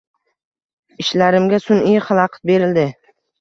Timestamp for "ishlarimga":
1.03-1.59